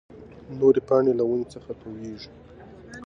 [0.59, 2.31] نورې پاڼې له ونې څخه تويېږي.